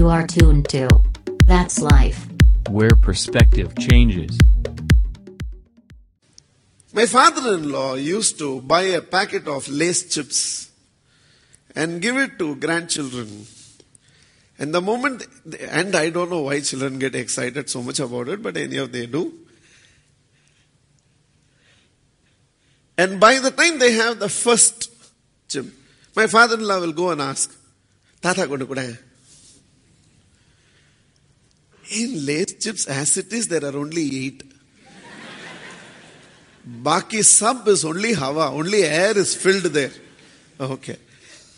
[0.00, 0.88] You are tuned to
[1.44, 2.26] That's Life.
[2.70, 4.40] where perspective changes.
[6.94, 10.70] My father in law used to buy a packet of Lay's chips
[11.76, 13.44] and give it to grandchildren.
[14.58, 15.26] And the moment,
[15.68, 19.04] and I don't know why children get excited so much about it, but anyhow they
[19.04, 19.34] do.
[22.96, 24.90] And by the time they have the first
[25.46, 25.66] chip,
[26.16, 27.54] my father in law will go and ask,
[28.22, 29.09] Tata kodu kuda.
[31.90, 34.42] In Lay's chips, as it is, there are only eight.
[36.82, 39.90] Baki sub is only hava, only air is filled there.
[40.60, 40.96] Okay.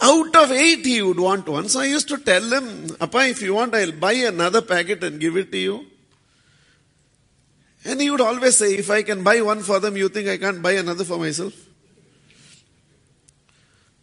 [0.00, 1.68] Out of eight, he would want one.
[1.68, 5.20] So I used to tell him, Appa, if you want, I'll buy another packet and
[5.20, 5.86] give it to you.
[7.84, 10.38] And he would always say, if I can buy one for them, you think I
[10.38, 11.54] can't buy another for myself?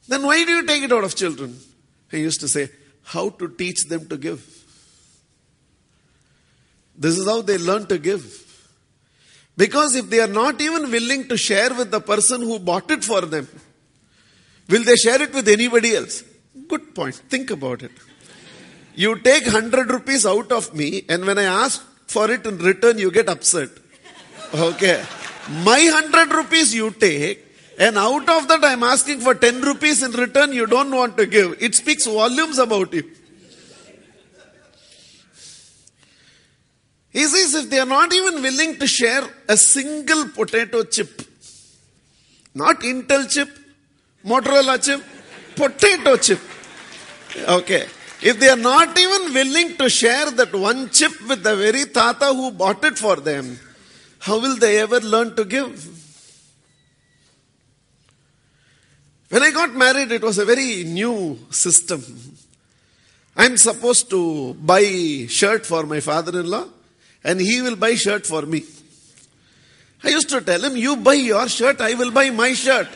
[0.07, 1.59] Then why do you take it out of children?
[2.09, 2.69] He used to say,
[3.03, 4.62] how to teach them to give.
[7.03, 8.23] This is how they learn to give.
[9.57, 13.03] Because if they are not even willing to share with the person who bought it
[13.03, 13.47] for them,
[14.69, 16.23] will they share it with anybody else?
[16.67, 17.15] Good point.
[17.33, 17.91] Think about it.
[18.95, 22.97] You take 100 rupees out of me, and when I ask for it in return,
[22.97, 23.69] you get upset.
[24.53, 25.03] Okay.
[25.65, 27.45] My 100 rupees you take,
[27.77, 31.25] and out of that, I'm asking for 10 rupees in return, you don't want to
[31.25, 31.61] give.
[31.61, 33.03] It speaks volumes about you.
[37.13, 41.21] He says if they are not even willing to share a single potato chip,
[42.55, 43.49] not Intel chip,
[44.25, 45.01] Motorola chip,
[45.55, 46.39] potato chip.
[47.47, 47.85] Okay.
[48.21, 52.27] If they are not even willing to share that one chip with the very tata
[52.33, 53.59] who bought it for them,
[54.19, 55.87] how will they ever learn to give?
[59.29, 62.01] When I got married, it was a very new system.
[63.35, 66.65] I'm supposed to buy shirt for my father-in-law
[67.23, 68.63] and he will buy shirt for me.
[70.03, 72.87] I used to tell him, you buy your shirt, I will buy my shirt.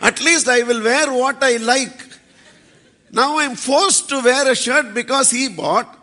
[0.00, 2.06] At least I will wear what I like.
[3.12, 5.96] Now I'm forced to wear a shirt because he bought.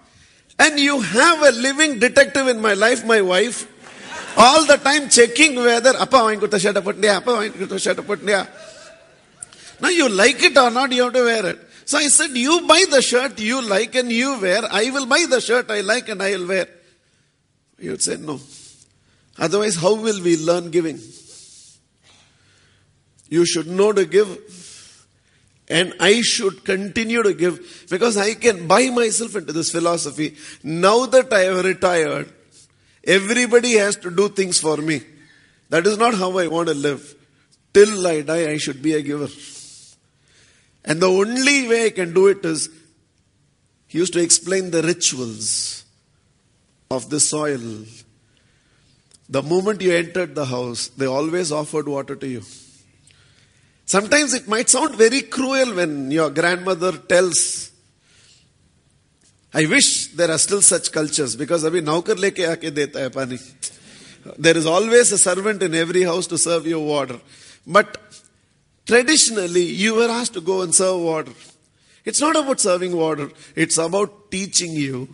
[0.57, 3.67] And you have a living detective in my life, my wife,
[4.37, 8.47] all the time checking whether appa vainkuta shirt puttiya, appa vainkuta shirt puttiya.
[9.81, 11.59] Now you like it or not, you have to wear it.
[11.83, 14.61] So I said, you buy the shirt you like and you wear.
[14.71, 16.67] I will buy the shirt I like and I will wear.
[17.79, 18.39] Would say, no.
[19.37, 20.99] Otherwise, how will we learn giving?
[23.29, 25.07] You should know to give,
[25.67, 30.35] and I should continue to give because I can buy myself into this philosophy.
[30.63, 32.31] Now that I have retired,
[33.03, 35.01] everybody has to do things for me.
[35.69, 37.15] That is not how I want to live.
[37.73, 39.27] Till I die, I should be a giver.
[40.85, 42.69] And the only way I can do it is,
[43.87, 45.84] he used to explain the rituals
[46.95, 47.85] of the soil.
[49.27, 52.43] The moment you entered the house, they always offered water to you.
[53.85, 57.71] Sometimes it might sound very cruel when your grandmother tells,
[59.53, 62.15] I wish there are still such cultures because abhi naukar.
[64.37, 67.19] There is always a servant in every house to serve you water.
[67.67, 68.01] But
[68.85, 71.31] traditionally, you were asked to go and serve water.
[72.05, 73.29] It's not about serving water.
[73.55, 75.09] It's about teaching you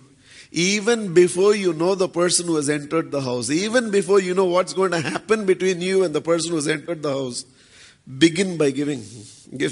[0.51, 4.45] even before you know the person who has entered the house, even before you know
[4.45, 7.45] what's going to happen between you and the person who has entered the house,
[8.17, 9.01] begin by giving.
[9.55, 9.71] Give.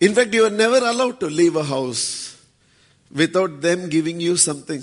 [0.00, 2.44] In fact, you are never allowed to leave a house
[3.14, 4.82] without them giving you something.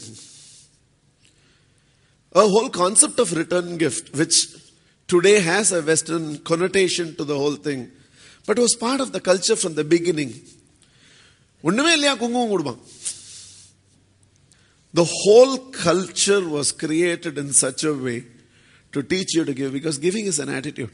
[2.32, 4.48] A whole concept of return gift, which
[5.08, 7.92] today has a Western connotation to the whole thing,
[8.48, 10.34] but was part of the culture from the beginning.
[11.63, 12.81] ஒண்ணுமே இல்லையா குங்குமம் கொடுப்பான்
[14.95, 15.55] The whole
[15.87, 18.25] culture was created in such a way
[18.93, 20.93] to teach you to give because giving is an attitude.